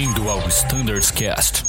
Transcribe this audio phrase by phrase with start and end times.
[0.00, 1.62] Bem-vindo ao Standards Cast.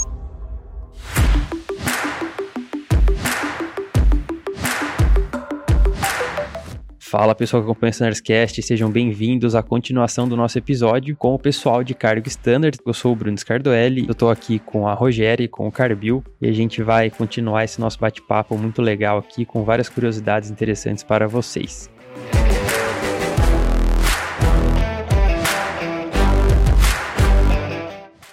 [6.98, 11.38] Fala pessoal que acompanha o Standardscast, sejam bem-vindos à continuação do nosso episódio com o
[11.38, 12.78] pessoal de Cargo Standard.
[12.86, 16.24] Eu sou o Bruno Scardoelli, eu tô aqui com a Rogéria e com o Carbil
[16.42, 21.04] e a gente vai continuar esse nosso bate-papo muito legal aqui com várias curiosidades interessantes
[21.04, 21.92] para vocês.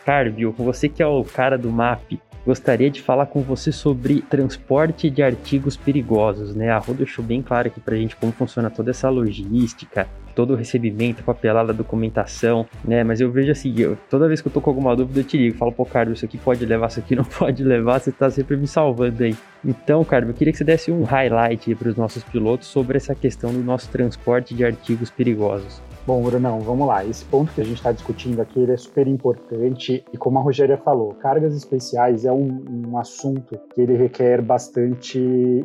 [0.08, 5.10] Carbil, você que é o cara do MAP, gostaria de falar com você sobre transporte
[5.10, 6.70] de artigos perigosos, né?
[6.70, 10.56] A Rô deixou bem claro aqui pra gente como funciona toda essa logística, todo o
[10.56, 13.04] recebimento, papelada, documentação, né?
[13.04, 15.36] Mas eu vejo assim, eu, toda vez que eu tô com alguma dúvida, eu te
[15.36, 18.30] ligo, falo, pô, Carlos, isso aqui pode levar, isso aqui não pode levar, você tá
[18.30, 19.36] sempre me salvando aí.
[19.62, 23.14] Então, Carlos, eu queria que você desse um highlight para os nossos pilotos sobre essa
[23.14, 25.82] questão do nosso transporte de artigos perigosos.
[26.08, 27.04] Bom, Brunão, vamos lá.
[27.04, 30.78] Esse ponto que a gente está discutindo aqui é super importante e, como a Rogéria
[30.78, 35.18] falou, cargas especiais é um, um assunto que ele requer bastante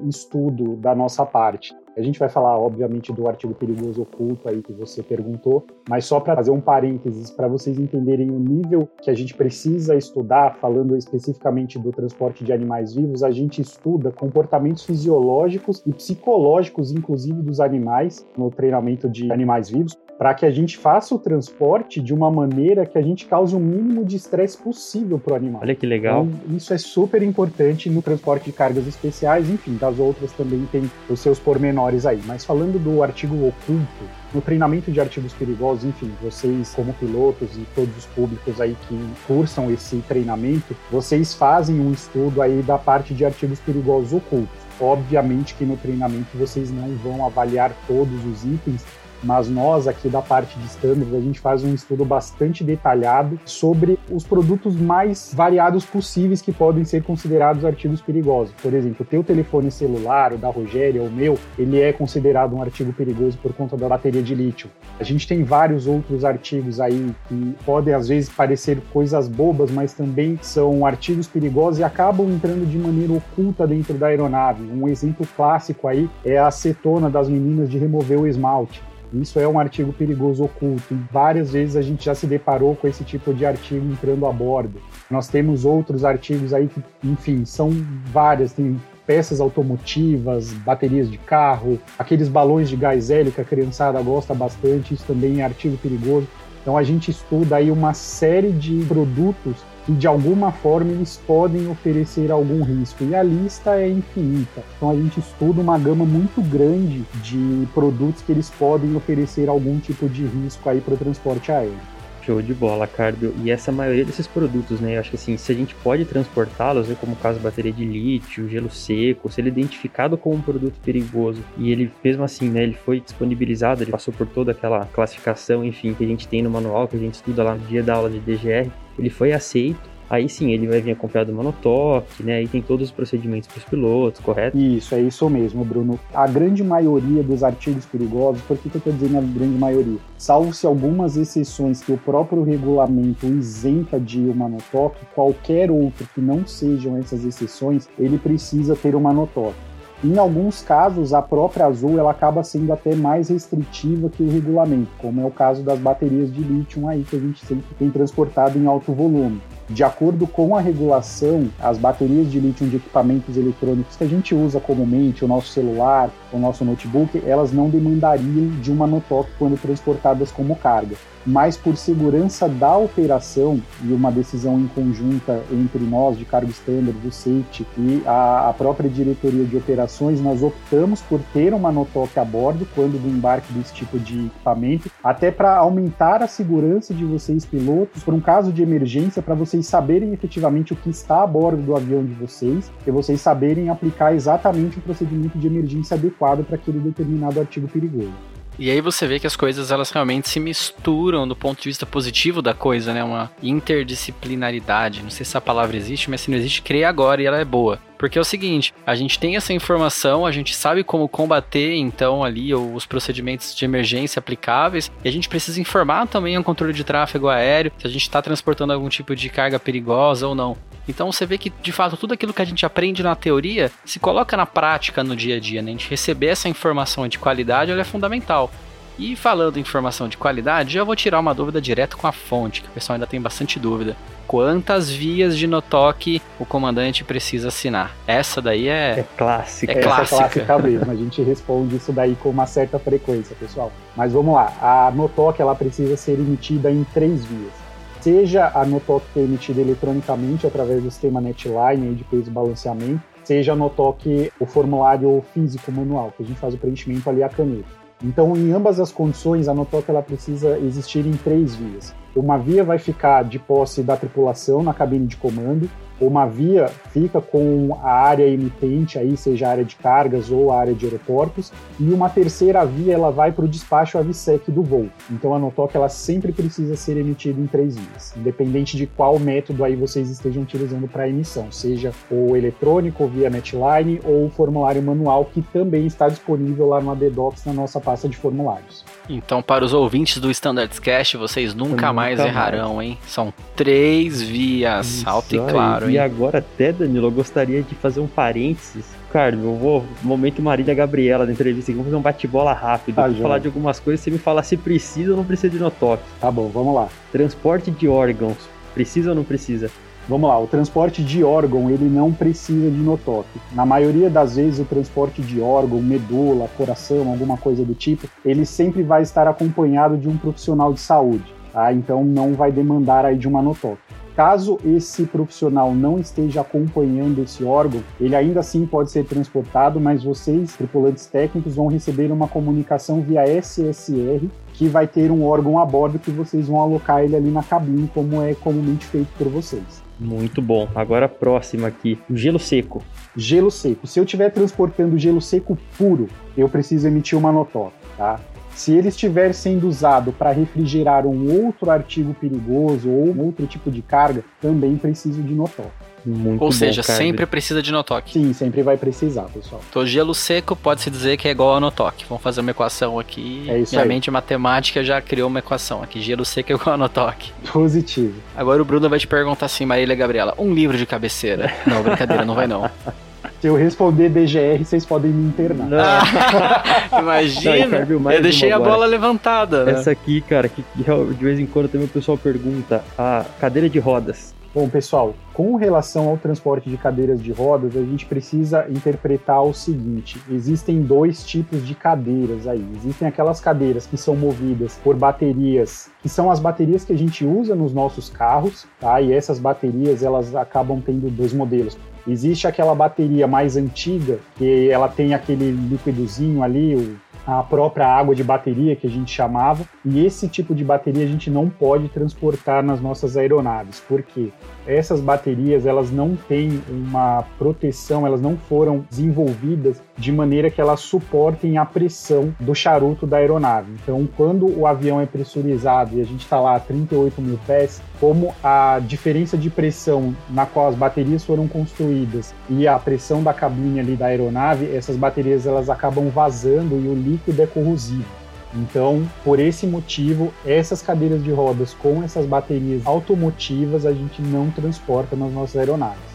[0.06, 1.74] estudo da nossa parte.
[1.96, 6.20] A gente vai falar, obviamente, do artigo perigoso oculto aí que você perguntou, mas só
[6.20, 10.98] para fazer um parênteses para vocês entenderem o nível que a gente precisa estudar, falando
[10.98, 17.60] especificamente do transporte de animais vivos, a gente estuda comportamentos fisiológicos e psicológicos, inclusive dos
[17.60, 22.30] animais, no treinamento de animais vivos, para que a gente faça o transporte de uma
[22.30, 25.62] maneira que a gente cause o mínimo de estresse possível para o animal.
[25.62, 26.26] Olha que legal.
[26.26, 30.90] Então, isso é super importante no transporte de cargas especiais, enfim, das outras também tem
[31.10, 32.22] os seus pormenores aí.
[32.26, 37.66] Mas falando do artigo oculto, no treinamento de artigos perigosos, enfim, vocês como pilotos e
[37.76, 43.14] todos os públicos aí que cursam esse treinamento, vocês fazem um estudo aí da parte
[43.14, 44.64] de artigos perigosos ocultos.
[44.80, 48.84] Obviamente que no treinamento vocês não vão avaliar todos os itens,
[49.24, 53.98] mas nós aqui da parte de standard a gente faz um estudo bastante detalhado sobre
[54.12, 58.54] os produtos mais variados possíveis que podem ser considerados artigos perigosos.
[58.62, 62.62] Por exemplo, o teu telefone celular, o da Rogéria, o meu, ele é considerado um
[62.62, 64.70] artigo perigoso por conta da bateria de lítio.
[65.00, 69.94] A gente tem vários outros artigos aí que podem às vezes parecer coisas bobas, mas
[69.94, 74.64] também são artigos perigosos e acabam entrando de maneira oculta dentro da aeronave.
[74.64, 78.82] Um exemplo clássico aí é a acetona das meninas de remover o esmalte.
[79.14, 83.04] Isso é um artigo perigoso oculto várias vezes a gente já se deparou com esse
[83.04, 84.82] tipo de artigo entrando a bordo.
[85.10, 87.70] Nós temos outros artigos aí que, enfim, são
[88.12, 94.02] várias, tem peças automotivas, baterias de carro, aqueles balões de gás hélio que a criançada
[94.02, 96.28] gosta bastante, isso também é artigo perigoso.
[96.62, 101.68] Então a gente estuda aí uma série de produtos que de alguma forma eles podem
[101.68, 103.04] oferecer algum risco.
[103.04, 104.64] E a lista é infinita.
[104.78, 109.80] Então a gente estuda uma gama muito grande de produtos que eles podem oferecer algum
[109.80, 111.94] tipo de risco aí para o transporte aéreo.
[112.26, 113.34] Show de bola, Cardio.
[113.44, 114.96] E essa maioria desses produtos, né?
[114.96, 117.84] Eu acho que assim, se a gente pode transportá-los, né, como o caso bateria de
[117.84, 122.48] lítio, gelo seco, se ele é identificado como um produto perigoso e ele, mesmo assim,
[122.50, 126.42] né, ele foi disponibilizado, ele passou por toda aquela classificação, enfim, que a gente tem
[126.42, 129.32] no manual, que a gente estuda lá no dia da aula de DGR, ele foi
[129.34, 132.36] aceito Aí sim, ele vai vir acompanhado do monotoque, né?
[132.36, 134.56] Aí tem todos os procedimentos para os pilotos, correto?
[134.56, 136.00] Isso, é isso mesmo, Bruno.
[136.14, 139.98] A grande maioria dos artigos perigosos, por que, que eu estou dizendo a grande maioria?
[140.16, 146.46] Salvo-se algumas exceções que o próprio regulamento isenta de o monotoque, qualquer outro que não
[146.46, 149.73] sejam essas exceções, ele precisa ter o monotoque.
[150.04, 154.90] Em alguns casos, a própria Azul ela acaba sendo até mais restritiva que o regulamento,
[154.98, 158.60] como é o caso das baterias de lítio aí que a gente sempre tem transportado
[158.60, 159.42] em alto volume.
[159.70, 164.36] De acordo com a regulação, as baterias de lítio de equipamentos eletrônicos que a gente
[164.36, 169.60] usa comumente, o nosso celular, o nosso notebook, elas não demandariam de uma notoc quando
[169.60, 170.96] transportadas como carga.
[171.26, 176.98] Mas por segurança da operação e uma decisão em conjunta entre nós de cargo standard,
[177.00, 182.18] do safety e a, a, própria diretoria de operações, nós optamos por ter uma notoc
[182.18, 187.06] a bordo quando do embarque desse tipo de equipamento, até para aumentar a segurança de
[187.06, 191.28] vocês pilotos, por um caso de emergência, para vocês saberem efetivamente o que está a
[191.28, 196.23] bordo do avião de vocês e vocês saberem aplicar exatamente o procedimento de emergência adequado
[196.44, 198.14] para aquele determinado artigo perigoso.
[198.58, 201.88] E aí você vê que as coisas elas realmente se misturam do ponto de vista
[201.88, 203.04] positivo da coisa, né?
[203.04, 205.02] Uma interdisciplinaridade.
[205.02, 207.46] Não sei se essa palavra existe, mas se não existe, crê agora e ela é
[207.46, 207.80] boa.
[207.98, 212.24] Porque é o seguinte, a gente tem essa informação, a gente sabe como combater então
[212.24, 216.84] ali os procedimentos de emergência aplicáveis, e a gente precisa informar também o controle de
[216.84, 220.58] tráfego aéreo, se a gente está transportando algum tipo de carga perigosa ou não.
[220.88, 224.00] Então você vê que, de fato, tudo aquilo que a gente aprende na teoria se
[224.00, 225.70] coloca na prática no dia a dia, né?
[225.70, 228.52] A gente receber essa informação de qualidade ela é fundamental.
[228.98, 232.62] E falando em informação de qualidade, já vou tirar uma dúvida direto com a fonte,
[232.62, 233.96] que o pessoal ainda tem bastante dúvida.
[234.28, 237.96] Quantas vias de notoque o comandante precisa assinar?
[238.08, 239.00] Essa daí é.
[239.00, 239.74] É clássica.
[239.74, 240.16] É Essa clássica.
[240.16, 240.92] é clássica mesmo.
[240.92, 243.72] A gente responde isso daí com uma certa frequência, pessoal.
[243.96, 244.54] Mas vamos lá.
[244.62, 247.63] A notoque ela precisa ser emitida em três vias.
[248.04, 253.02] Seja a notoque que emitida eletronicamente através do sistema Netline aí de peso e balanceamento,
[253.24, 257.30] seja a notoque o formulário físico manual, que a gente faz o preenchimento ali à
[257.30, 257.70] caneta.
[258.04, 261.96] Então, em ambas as condições, a notoque ela precisa existir em três vias.
[262.14, 265.70] Uma via vai ficar de posse da tripulação na cabine de comando,
[266.08, 270.60] uma via fica com a área emitente, aí seja a área de cargas ou a
[270.60, 274.88] área de aeroportos, e uma terceira via ela vai para o despacho AVSEC do voo.
[275.10, 279.64] Então a NOTOC ela sempre precisa ser emitida em três vias, independente de qual método
[279.64, 285.26] aí vocês estejam utilizando para emissão, seja o eletrônico via Netline ou o formulário manual
[285.26, 288.86] que também está disponível lá no ADDocs na nossa pasta de formulários.
[289.10, 292.30] Então, para os ouvintes do Standards Cast, vocês nunca, Nunca mais mais.
[292.30, 292.98] errarão, hein?
[293.06, 298.00] São três vias, Isso alto e claro, E agora até, Danilo, eu gostaria de fazer
[298.00, 298.86] um parênteses.
[299.12, 302.98] Cara, eu vou, momento Marília Gabriela da entrevista aqui, vamos fazer um bate-bola rápido.
[302.98, 305.60] Ah, vou falar de algumas coisas, você me fala se precisa ou não precisa de
[305.60, 306.04] notoque.
[306.20, 306.90] Tá bom, vamos lá.
[307.12, 308.38] Transporte de órgãos,
[308.74, 309.70] precisa ou não precisa?
[310.10, 313.40] Vamos lá, o transporte de órgão ele não precisa de notoque.
[313.54, 318.46] Na maioria das vezes o transporte de órgão, medula, coração, alguma coisa do tipo, ele
[318.46, 321.72] sempre vai estar acompanhado de um profissional de saúde, tá?
[321.72, 323.80] Então não vai demandar aí de uma notoque.
[324.16, 330.04] Caso esse profissional não esteja acompanhando esse órgão, ele ainda assim pode ser transportado, mas
[330.04, 335.66] vocês, tripulantes técnicos, vão receber uma comunicação via SSR que vai ter um órgão a
[335.66, 339.82] bordo que vocês vão alocar ele ali na cabine, como é comumente feito por vocês.
[340.00, 340.68] Muito bom.
[340.76, 342.84] Agora a próxima aqui, o gelo seco.
[343.16, 343.88] Gelo seco.
[343.88, 346.08] Se eu estiver transportando gelo seco puro,
[346.38, 348.20] eu preciso emitir uma notoque, tá?
[348.56, 353.72] Se ele estiver sendo usado para refrigerar um outro artigo perigoso ou um outro tipo
[353.72, 355.72] de carga, também preciso de notoque.
[356.06, 356.98] Muito Ou seja, cara.
[356.98, 358.12] sempre precisa de notoque.
[358.12, 359.62] Sim, sempre vai precisar, pessoal.
[359.70, 362.06] Então, gelo seco pode-se dizer que é igual a notoque.
[362.10, 363.46] Vamos fazer uma equação aqui.
[363.50, 363.88] É isso Minha aí.
[363.88, 366.02] mente matemática já criou uma equação aqui.
[366.02, 367.32] Gelo seco é igual a notoque.
[367.52, 368.16] Positivo.
[368.36, 371.54] Agora o Bruno vai te perguntar assim, Marília Gabriela, um livro de cabeceira.
[371.66, 372.70] Não, brincadeira, não vai não.
[373.44, 375.68] Se eu responder DGR, vocês podem me internar.
[375.68, 378.72] Não, Não, Imagina, mais eu deixei a agora.
[378.72, 379.66] bola levantada.
[379.66, 379.74] né?
[379.74, 383.70] essa aqui, cara, que que de vez em quando também o pessoal pergunta, a cadeira
[383.70, 384.34] de rodas.
[384.54, 389.52] Bom, pessoal, com relação ao transporte de cadeiras de rodas, a gente precisa interpretar o
[389.52, 392.64] seguinte: existem dois tipos de cadeiras aí.
[392.76, 397.26] Existem aquelas cadeiras que são movidas por baterias, que são as baterias que a gente
[397.26, 399.02] usa nos nossos carros, tá?
[399.02, 401.76] E essas baterias elas acabam tendo dois modelos.
[402.08, 406.96] Existe aquela bateria mais antiga, que ela tem aquele líquidozinho ali, o
[407.26, 411.08] a própria água de bateria que a gente chamava, e esse tipo de bateria a
[411.08, 413.80] gente não pode transportar nas nossas aeronaves.
[413.80, 414.30] Por quê?
[414.68, 420.80] Essas baterias, elas não têm uma proteção, elas não foram desenvolvidas de maneira que elas
[420.80, 423.72] suportem a pressão do charuto da aeronave.
[423.82, 427.82] Então, quando o avião é pressurizado e a gente está lá a 38 mil pés,
[428.00, 433.34] como a diferença de pressão na qual as baterias foram construídas e a pressão da
[433.34, 438.24] cabine ali da aeronave, essas baterias elas acabam vazando e o líquido é corrosivo.
[438.56, 444.52] Então, por esse motivo, essas cadeiras de rodas com essas baterias automotivas a gente não
[444.52, 446.13] transporta nas nossas aeronaves.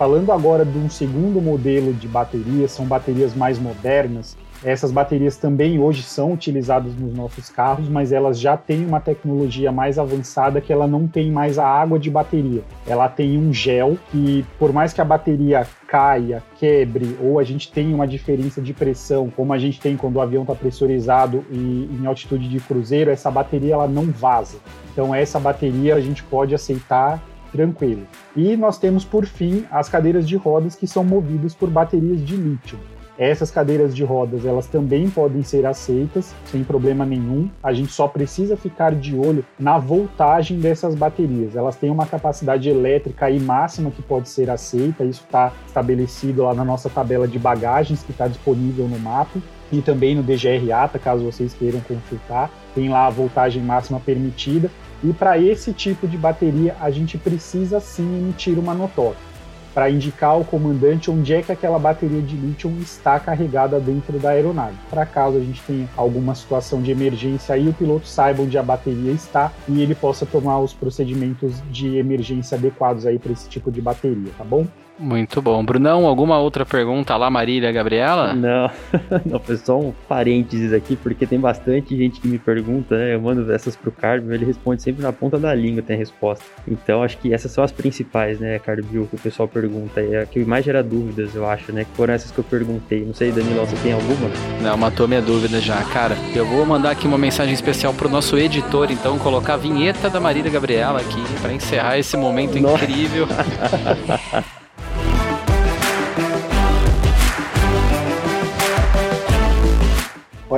[0.00, 4.34] Falando agora de um segundo modelo de baterias, são baterias mais modernas.
[4.64, 9.70] Essas baterias também hoje são utilizadas nos nossos carros, mas elas já têm uma tecnologia
[9.70, 12.62] mais avançada que ela não tem mais a água de bateria.
[12.86, 17.70] Ela tem um gel que, por mais que a bateria caia, quebre, ou a gente
[17.70, 21.90] tenha uma diferença de pressão, como a gente tem quando o avião está pressurizado e
[22.00, 24.56] em altitude de cruzeiro, essa bateria ela não vaza.
[24.94, 28.06] Então essa bateria a gente pode aceitar tranquilo.
[28.36, 32.36] E nós temos por fim as cadeiras de rodas que são movidas por baterias de
[32.36, 32.78] lítio.
[33.20, 37.50] Essas cadeiras de rodas, elas também podem ser aceitas sem problema nenhum.
[37.62, 41.54] A gente só precisa ficar de olho na voltagem dessas baterias.
[41.54, 45.04] Elas têm uma capacidade elétrica aí máxima que pode ser aceita.
[45.04, 49.38] Isso está estabelecido lá na nossa tabela de bagagens que está disponível no mapa
[49.70, 52.50] e também no DGR ATA, caso vocês queiram consultar.
[52.74, 54.70] Tem lá a voltagem máxima permitida.
[55.02, 59.30] E para esse tipo de bateria, a gente precisa sim emitir uma notória
[59.74, 64.30] para indicar ao comandante onde é que aquela bateria de lítio está carregada dentro da
[64.30, 64.76] aeronave.
[64.88, 68.62] Para caso a gente tenha alguma situação de emergência aí, o piloto saiba onde a
[68.62, 73.70] bateria está e ele possa tomar os procedimentos de emergência adequados aí para esse tipo
[73.70, 74.66] de bateria, tá bom?
[75.00, 75.64] Muito bom.
[75.64, 78.34] Brunão, alguma outra pergunta lá, Marília, Gabriela?
[78.34, 78.70] Não,
[79.24, 83.14] não, foi só um parênteses aqui, porque tem bastante gente que me pergunta, né?
[83.14, 86.44] Eu mando essas pro Carbio, ele responde sempre na ponta da língua, tem a resposta.
[86.68, 90.02] Então, acho que essas são as principais, né, Carbio, que o pessoal pergunta.
[90.02, 91.84] É a que mais gera dúvidas, eu acho, né?
[91.84, 93.02] Que foram essas que eu perguntei.
[93.02, 94.30] Não sei, Danilo, você tem alguma?
[94.60, 95.82] Não, matou minha dúvida já.
[95.84, 100.10] Cara, eu vou mandar aqui uma mensagem especial pro nosso editor, então, colocar a vinheta
[100.10, 102.84] da Marília Gabriela aqui, para encerrar esse momento Nossa.
[102.84, 103.26] incrível.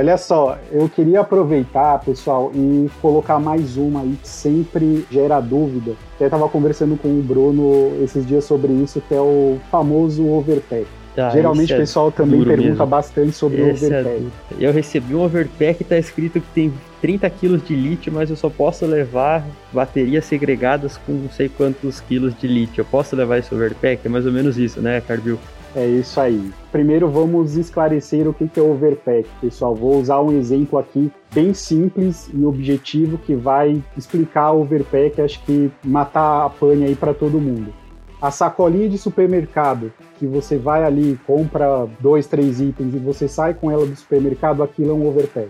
[0.03, 5.93] Olha só, eu queria aproveitar, pessoal, e colocar mais uma aí que sempre gera dúvida.
[6.15, 10.85] Até estava conversando com o Bruno esses dias sobre isso, que é o famoso overpack.
[11.15, 12.85] Ah, Geralmente o é pessoal também pergunta mesmo.
[12.85, 14.27] bastante sobre o é overpack.
[14.59, 18.35] É eu recebi um overpack tá escrito que tem 30 quilos de lítio, mas eu
[18.35, 22.81] só posso levar baterias segregadas com não sei quantos quilos de lítio.
[22.81, 24.05] Eu posso levar esse overpack?
[24.05, 25.39] É mais ou menos isso, né, Carbil?
[25.75, 26.51] É isso aí.
[26.71, 29.73] Primeiro vamos esclarecer o que é overpack, pessoal.
[29.73, 35.43] Vou usar um exemplo aqui bem simples e objetivo que vai explicar o overpack, acho
[35.43, 37.73] que matar a pane aí para todo mundo.
[38.21, 43.53] A sacolinha de supermercado que você vai ali, compra dois, três itens e você sai
[43.55, 45.49] com ela do supermercado, aquilo é um overpack.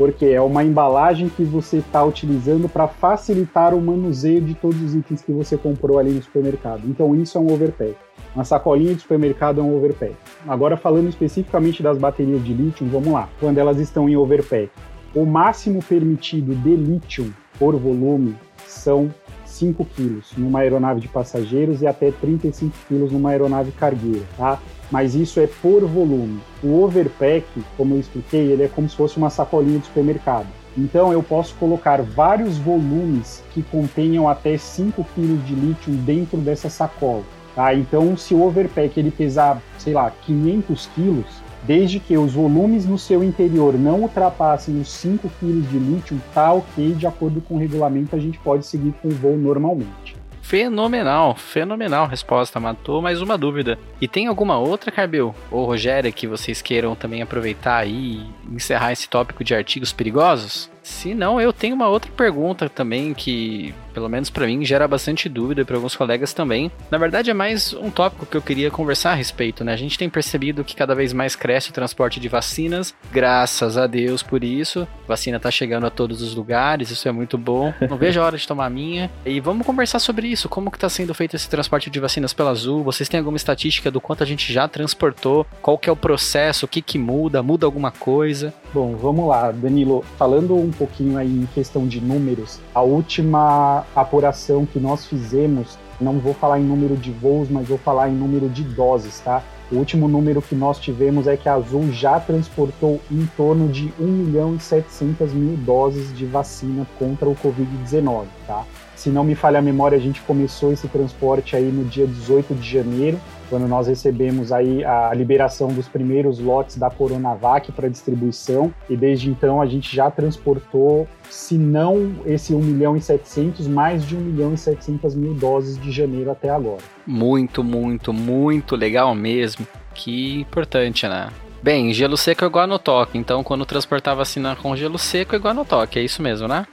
[0.00, 4.94] Porque é uma embalagem que você está utilizando para facilitar o manuseio de todos os
[4.94, 6.88] itens que você comprou ali no supermercado.
[6.88, 7.94] Então isso é um overpack.
[8.34, 10.16] Uma sacolinha de supermercado é um overpack.
[10.48, 13.28] Agora falando especificamente das baterias de lítio, vamos lá.
[13.38, 14.70] Quando elas estão em overpack,
[15.14, 18.34] o máximo permitido de lítio por volume
[18.66, 19.12] são
[19.60, 24.58] 5 kg numa aeronave de passageiros e até 35 kg numa aeronave cargueira, tá?
[24.90, 26.40] Mas isso é por volume.
[26.62, 30.46] O overpack, como eu expliquei, ele é como se fosse uma sacolinha de supermercado.
[30.76, 36.70] Então eu posso colocar vários volumes que contenham até 5 kg de lítio dentro dessa
[36.70, 37.22] sacola.
[37.54, 37.74] Tá?
[37.74, 41.26] Então, se o overpack ele pesar, sei lá, 500 quilos,
[41.62, 46.52] desde que os volumes no seu interior não ultrapassem os 5 kg de lítio, tá
[46.52, 50.20] ok, de acordo com o regulamento, a gente pode seguir com o voo normalmente.
[50.42, 53.78] Fenomenal, fenomenal resposta, matou mais uma dúvida.
[54.00, 59.08] E tem alguma outra, Carbel ou Rogéria, que vocês queiram também aproveitar e encerrar esse
[59.08, 60.68] tópico de artigos perigosos?
[60.90, 65.28] Se não, eu tenho uma outra pergunta também que, pelo menos para mim, gera bastante
[65.28, 66.70] dúvida para alguns colegas também.
[66.90, 69.72] Na verdade, é mais um tópico que eu queria conversar a respeito, né?
[69.72, 73.86] A gente tem percebido que cada vez mais cresce o transporte de vacinas, graças a
[73.86, 74.86] Deus por isso.
[75.04, 77.72] A vacina tá chegando a todos os lugares, isso é muito bom.
[77.88, 79.10] Não vejo a hora de tomar a minha.
[79.24, 82.50] E vamos conversar sobre isso, como que tá sendo feito esse transporte de vacinas pela
[82.50, 82.82] Azul?
[82.82, 85.46] Vocês têm alguma estatística do quanto a gente já transportou?
[85.62, 86.66] Qual que é o processo?
[86.66, 87.42] O que que muda?
[87.42, 88.52] Muda alguma coisa?
[88.74, 90.04] Bom, vamos lá, Danilo.
[90.18, 96.18] Falando um pouquinho aí em questão de números, a última apuração que nós fizemos, não
[96.18, 99.42] vou falar em número de voos, mas vou falar em número de doses, tá?
[99.70, 103.92] O último número que nós tivemos é que a Azul já transportou em torno de
[104.00, 108.64] 1 milhão e 700 mil doses de vacina contra o Covid-19, tá?
[108.96, 112.54] Se não me falha a memória, a gente começou esse transporte aí no dia 18
[112.54, 113.20] de janeiro,
[113.50, 119.28] quando nós recebemos aí a liberação dos primeiros lotes da Coronavac para distribuição, e desde
[119.28, 124.20] então a gente já transportou, se não esse 1 milhão e 700, mais de 1
[124.20, 126.82] milhão e 700 mil doses de janeiro até agora.
[127.04, 129.66] Muito, muito, muito legal mesmo.
[129.92, 131.28] Que importante, né?
[131.62, 135.38] Bem, gelo seco é igual no toque, então quando transportar vacina com gelo seco é
[135.38, 136.66] igual no toque, é isso mesmo, né?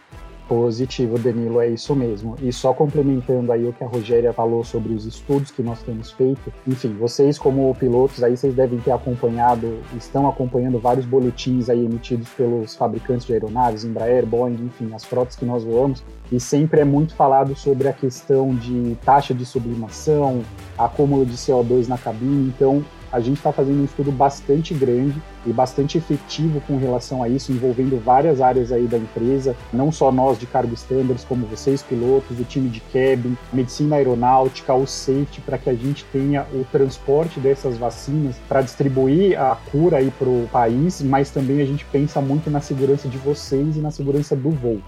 [0.47, 2.35] Positivo, Danilo, é isso mesmo.
[2.41, 6.11] E só complementando aí o que a Rogéria falou sobre os estudos que nós temos
[6.11, 11.85] feito, enfim, vocês como pilotos aí, vocês devem ter acompanhado, estão acompanhando vários boletins aí
[11.85, 16.81] emitidos pelos fabricantes de aeronaves, Embraer, Boeing, enfim, as frotas que nós voamos, e sempre
[16.81, 20.41] é muito falado sobre a questão de taxa de sublimação,
[20.77, 22.83] acúmulo de CO2 na cabine, então
[23.17, 27.51] a gente está fazendo um estudo bastante grande e bastante efetivo com relação a isso,
[27.51, 32.39] envolvendo várias áreas aí da empresa, não só nós de cargo standards, como vocês pilotos,
[32.39, 37.39] o time de cabin, medicina aeronáutica, o safety, para que a gente tenha o transporte
[37.39, 42.21] dessas vacinas para distribuir a cura aí para o país, mas também a gente pensa
[42.21, 44.79] muito na segurança de vocês e na segurança do voo.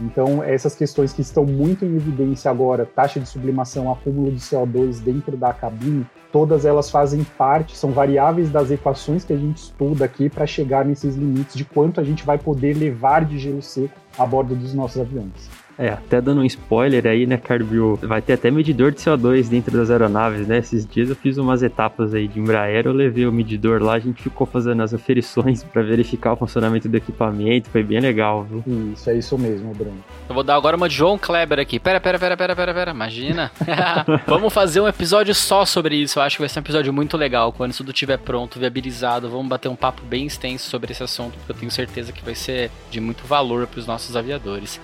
[0.00, 5.00] Então, essas questões que estão muito em evidência agora, taxa de sublimação, acúmulo de CO2
[5.00, 10.04] dentro da cabine, todas elas fazem parte, são variáveis das equações que a gente estuda
[10.04, 13.94] aqui para chegar nesses limites de quanto a gente vai poder levar de gelo seco
[14.16, 15.67] a bordo dos nossos aviões.
[15.78, 17.96] É, até dando um spoiler aí, né, Carbio?
[18.02, 20.58] Vai ter até medidor de CO2 dentro das aeronaves, né?
[20.58, 23.98] Esses dias eu fiz umas etapas aí de Embraer, eu levei o medidor lá, a
[24.00, 28.64] gente ficou fazendo as aferições para verificar o funcionamento do equipamento, foi bem legal, viu?
[28.92, 29.98] Isso, é isso mesmo, Bruno.
[30.28, 31.78] Eu vou dar agora uma de João Kleber aqui.
[31.78, 33.52] Pera, pera, pera, pera, pera, pera, imagina.
[34.26, 37.16] vamos fazer um episódio só sobre isso, eu acho que vai ser um episódio muito
[37.16, 37.52] legal.
[37.52, 41.34] Quando isso tudo estiver pronto, viabilizado, vamos bater um papo bem extenso sobre esse assunto,
[41.38, 44.80] porque eu tenho certeza que vai ser de muito valor para os nossos aviadores.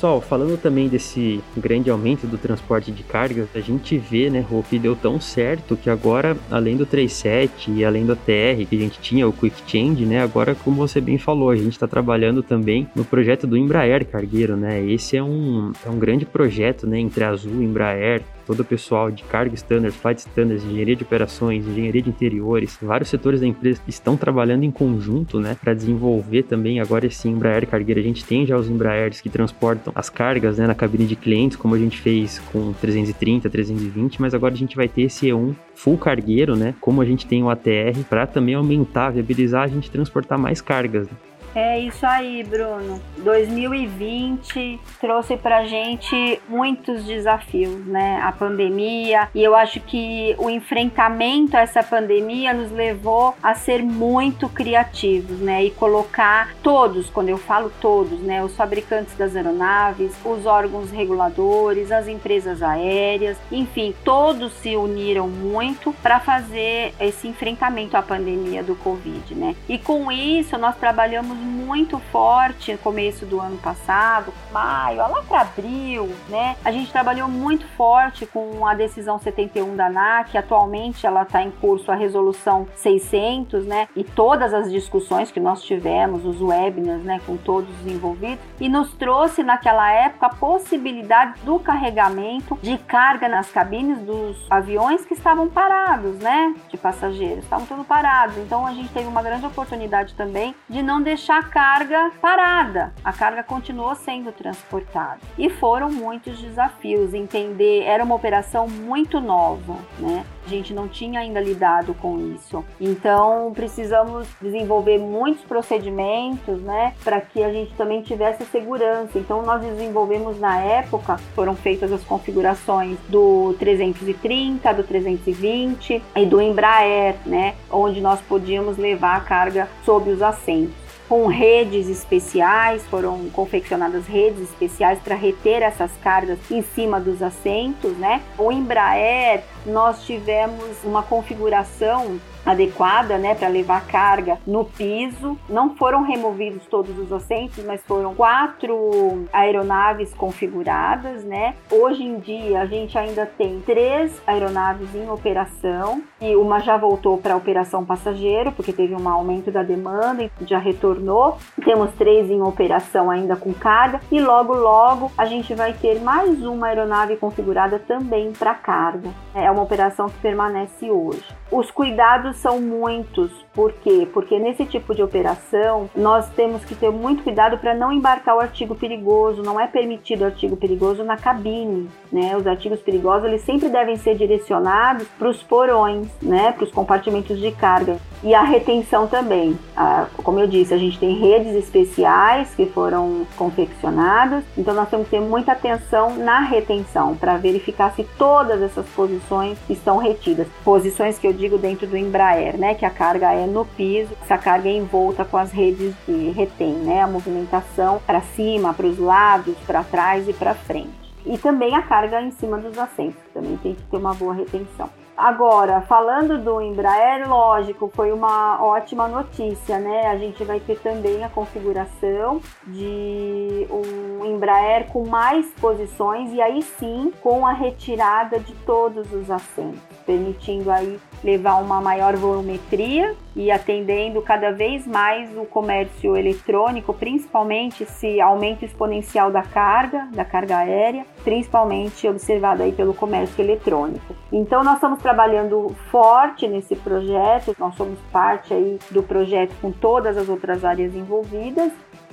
[0.00, 4.62] Pessoal, falando também desse grande aumento do transporte de cargas, a gente vê, né, Rô,
[4.62, 8.78] que deu tão certo que agora, além do 37 e além do ATR, que a
[8.78, 12.42] gente tinha o Quick Change, né, agora, como você bem falou, a gente está trabalhando
[12.42, 16.98] também no projeto do Embraer Cargueiro, né, esse é um, é um grande projeto, né,
[16.98, 22.02] entre Azul Embraer, todo o pessoal de carga standards, flight standards, engenharia de operações, engenharia
[22.02, 27.06] de interiores, vários setores da empresa estão trabalhando em conjunto, né, para desenvolver também agora
[27.06, 28.00] esse Embraer cargueiro.
[28.00, 31.56] A gente tem já os Embraers que transportam as cargas, né, na cabine de clientes,
[31.56, 35.54] como a gente fez com 330, 320, mas agora a gente vai ter esse E1
[35.74, 39.90] full cargueiro, né, como a gente tem o ATR, para também aumentar, viabilizar a gente
[39.90, 41.06] transportar mais cargas.
[41.06, 41.29] Né?
[41.54, 43.00] É isso aí, Bruno.
[43.18, 48.20] 2020 trouxe pra gente muitos desafios, né?
[48.22, 53.82] A pandemia, e eu acho que o enfrentamento a essa pandemia nos levou a ser
[53.82, 55.64] muito criativos, né?
[55.64, 58.42] E colocar todos, quando eu falo todos, né?
[58.44, 65.92] Os fabricantes das aeronaves, os órgãos reguladores, as empresas aéreas, enfim, todos se uniram muito
[65.94, 69.56] para fazer esse enfrentamento à pandemia do Covid, né?
[69.68, 75.40] E com isso nós trabalhamos muito forte no começo do ano passado, maio, lá para
[75.40, 76.56] abril, né?
[76.64, 81.50] A gente trabalhou muito forte com a decisão 71 da ANAC, atualmente ela está em
[81.50, 83.88] curso a resolução 600, né?
[83.96, 88.68] E todas as discussões que nós tivemos, os webinars, né, com todos os envolvidos, e
[88.68, 95.14] nos trouxe naquela época a possibilidade do carregamento de carga nas cabines dos aviões que
[95.14, 96.54] estavam parados, né?
[96.68, 98.36] De passageiros, estavam todos parados.
[98.38, 102.92] Então a gente teve uma grande oportunidade também de não deixar deixar a carga parada.
[103.04, 105.20] A carga continuou sendo transportada.
[105.38, 107.14] E foram muitos desafios.
[107.14, 110.24] Entender, era uma operação muito nova, né?
[110.44, 112.64] A gente não tinha ainda lidado com isso.
[112.80, 119.18] Então, precisamos desenvolver muitos procedimentos, né, para que a gente também tivesse segurança.
[119.18, 126.40] Então, nós desenvolvemos na época, foram feitas as configurações do 330, do 320 e do
[126.40, 133.28] Embraer, né, onde nós podíamos levar a carga sob os assentos com redes especiais, foram
[133.30, 138.22] confeccionadas redes especiais para reter essas cargas em cima dos assentos, né?
[138.38, 145.38] O Embraer, nós tivemos uma configuração adequada, né, para levar carga no piso.
[145.48, 151.54] Não foram removidos todos os assentos, mas foram quatro aeronaves configuradas, né.
[151.70, 157.18] Hoje em dia a gente ainda tem três aeronaves em operação e uma já voltou
[157.18, 161.38] para operação passageiro porque teve um aumento da demanda e já retornou.
[161.64, 166.44] Temos três em operação ainda com carga e logo logo a gente vai ter mais
[166.44, 169.10] uma aeronave configurada também para carga.
[169.34, 171.24] É uma operação que permanece hoje.
[171.50, 173.32] Os cuidados são muitos.
[173.52, 174.08] Por quê?
[174.12, 178.40] Porque nesse tipo de operação nós temos que ter muito cuidado para não embarcar o
[178.40, 179.42] artigo perigoso.
[179.42, 182.36] Não é permitido artigo perigoso na cabine, né?
[182.36, 186.52] Os artigos perigosos eles sempre devem ser direcionados para os porões, né?
[186.52, 189.58] Para os compartimentos de carga e a retenção também.
[189.76, 195.08] Ah, como eu disse, a gente tem redes especiais que foram confeccionadas, então nós temos
[195.08, 200.46] que ter muita atenção na retenção para verificar se todas essas posições estão retidas.
[200.64, 204.38] Posições que eu digo dentro do Embraer, né, que a carga é no piso, essa
[204.38, 208.98] carga é envolta com as redes que retém, né, a movimentação para cima, para os
[208.98, 210.90] lados, para trás e para frente.
[211.26, 214.88] E também a carga em cima dos assentos, também tem que ter uma boa retenção.
[215.20, 220.06] Agora, falando do Embraer, lógico, foi uma ótima notícia, né?
[220.06, 226.62] A gente vai ter também a configuração de um Embraer com mais posições e aí
[226.62, 233.50] sim com a retirada de todos os assentos, permitindo aí levar uma maior volumetria e
[233.50, 240.58] atendendo cada vez mais o comércio eletrônico, principalmente esse aumento exponencial da carga, da carga
[240.58, 244.14] aérea, principalmente observado aí pelo comércio eletrônico.
[244.32, 250.16] Então nós estamos trabalhando forte nesse projeto, nós somos parte aí do projeto com todas
[250.16, 251.72] as outras áreas envolvidas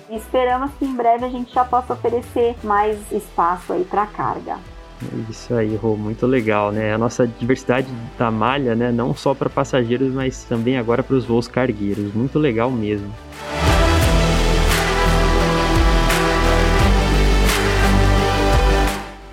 [0.10, 4.58] e esperamos que em breve a gente já possa oferecer mais espaço aí para carga.
[5.29, 6.93] Isso aí, Rô, muito legal, né?
[6.93, 8.91] A nossa diversidade da malha, né?
[8.91, 12.13] Não só para passageiros, mas também agora para os voos cargueiros.
[12.13, 13.13] Muito legal mesmo.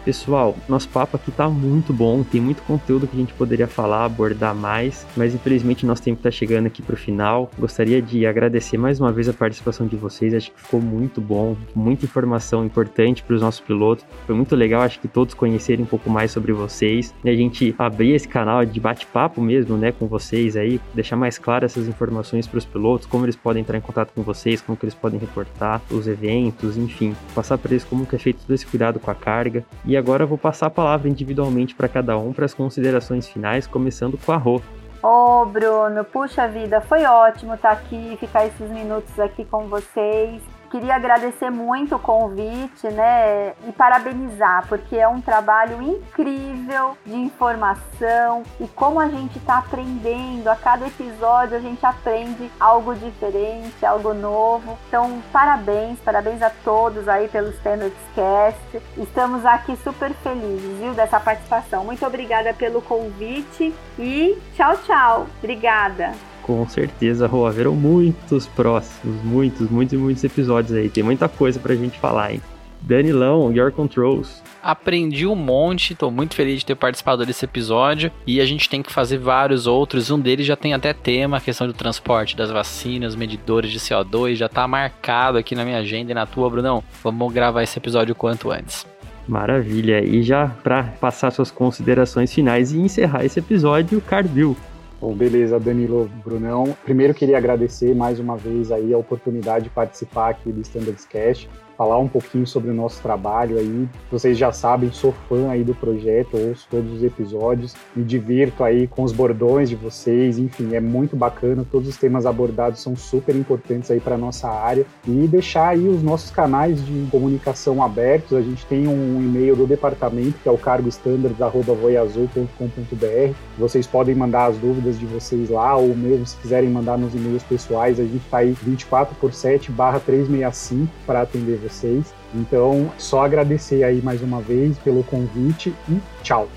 [0.04, 4.04] Pessoal, nosso papo aqui tá muito bom, tem muito conteúdo que a gente poderia falar,
[4.04, 7.50] abordar mais, mas infelizmente nosso tempo tá chegando aqui pro final.
[7.58, 11.56] Gostaria de agradecer mais uma vez a participação de vocês, acho que ficou muito bom,
[11.74, 14.04] muita informação importante para os nossos pilotos.
[14.26, 17.74] Foi muito legal, acho que todos conhecerem um pouco mais sobre vocês, e a gente
[17.78, 22.46] abrir esse canal de bate-papo mesmo, né, com vocês aí, deixar mais claras essas informações
[22.46, 25.18] para os pilotos, como eles podem entrar em contato com vocês, como que eles podem
[25.18, 29.10] reportar os eventos, enfim, passar para eles como que é feito todo esse cuidado com
[29.10, 29.64] a carga.
[29.86, 33.28] E e agora eu vou passar a palavra individualmente para cada um para as considerações
[33.28, 34.60] finais, começando com a Rô.
[35.00, 40.42] Ô, oh, Bruno, puxa vida, foi ótimo estar aqui, ficar esses minutos aqui com vocês
[40.74, 48.42] queria agradecer muito o convite, né, e parabenizar, porque é um trabalho incrível de informação
[48.58, 54.12] e como a gente está aprendendo, a cada episódio a gente aprende algo diferente, algo
[54.12, 54.76] novo.
[54.88, 58.82] Então, parabéns, parabéns a todos aí pelo Standards Cast.
[58.96, 61.84] Estamos aqui super felizes, viu, dessa participação.
[61.84, 65.26] Muito obrigada pelo convite e tchau, tchau.
[65.38, 66.33] Obrigada.
[66.44, 70.90] Com certeza, Rô, haverão muitos próximos, muitos, muitos, muitos episódios aí.
[70.90, 72.42] Tem muita coisa pra gente falar, hein?
[72.82, 74.42] Danilão, Your Controls.
[74.62, 78.82] Aprendi um monte, tô muito feliz de ter participado desse episódio e a gente tem
[78.82, 80.10] que fazer vários outros.
[80.10, 84.34] Um deles já tem até tema, a questão do transporte das vacinas, medidores de CO2,
[84.34, 86.84] já tá marcado aqui na minha agenda e na tua, Brunão.
[87.02, 88.86] Vamos gravar esse episódio quanto antes.
[89.26, 90.04] Maravilha.
[90.04, 94.56] E já para passar suas considerações finais e encerrar esse episódio, Carville.
[95.00, 96.76] Bom, beleza, Danilo, Brunão.
[96.84, 101.48] Primeiro queria agradecer mais uma vez aí a oportunidade de participar aqui do Standards Cash
[101.76, 103.86] falar um pouquinho sobre o nosso trabalho aí.
[104.10, 108.86] Vocês já sabem, sou fã aí do projeto, ouço todos os episódios, me divirto aí
[108.86, 113.34] com os bordões de vocês, enfim, é muito bacana, todos os temas abordados são super
[113.36, 118.36] importantes aí para nossa área e deixar aí os nossos canais de comunicação abertos.
[118.36, 123.34] A gente tem um e-mail do departamento que é o cargostandards@voiazul.com.br.
[123.58, 127.42] Vocês podem mandar as dúvidas de vocês lá ou mesmo se quiserem mandar nos e-mails
[127.42, 132.14] pessoais, a gente está aí 24 por 7/365 para atender vocês.
[132.34, 136.48] Então, só agradecer aí mais uma vez pelo convite e tchau.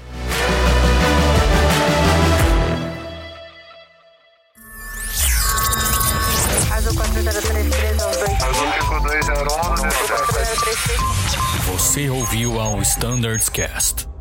[11.72, 14.17] Você ouviu ao Standards Cast.